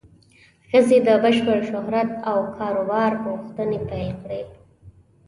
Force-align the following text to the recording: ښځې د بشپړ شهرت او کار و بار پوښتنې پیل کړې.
ښځې 0.69 0.97
د 1.07 1.09
بشپړ 1.23 1.59
شهرت 1.71 2.09
او 2.29 2.39
کار 2.55 2.75
و 2.81 2.83
بار 2.91 3.11
پوښتنې 3.25 3.79
پیل 3.89 4.09
کړې. 4.21 4.41